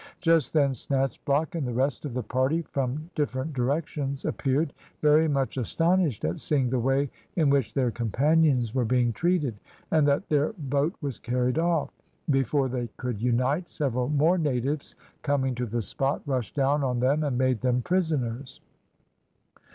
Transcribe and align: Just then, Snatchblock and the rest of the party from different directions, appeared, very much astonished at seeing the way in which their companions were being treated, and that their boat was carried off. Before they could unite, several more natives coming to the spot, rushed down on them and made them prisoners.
Just 0.19 0.51
then, 0.51 0.71
Snatchblock 0.71 1.53
and 1.53 1.67
the 1.67 1.73
rest 1.75 2.05
of 2.05 2.15
the 2.15 2.23
party 2.23 2.63
from 2.63 3.11
different 3.13 3.53
directions, 3.53 4.25
appeared, 4.25 4.73
very 5.03 5.27
much 5.27 5.57
astonished 5.57 6.25
at 6.25 6.39
seeing 6.39 6.71
the 6.71 6.79
way 6.79 7.07
in 7.35 7.51
which 7.51 7.75
their 7.75 7.91
companions 7.91 8.73
were 8.73 8.83
being 8.83 9.13
treated, 9.13 9.59
and 9.91 10.07
that 10.07 10.27
their 10.27 10.53
boat 10.57 10.95
was 11.01 11.19
carried 11.19 11.59
off. 11.59 11.91
Before 12.31 12.67
they 12.67 12.87
could 12.97 13.21
unite, 13.21 13.69
several 13.69 14.09
more 14.09 14.39
natives 14.39 14.95
coming 15.21 15.53
to 15.53 15.67
the 15.67 15.83
spot, 15.83 16.23
rushed 16.25 16.55
down 16.55 16.83
on 16.83 16.99
them 16.99 17.23
and 17.23 17.37
made 17.37 17.61
them 17.61 17.83
prisoners. 17.83 18.59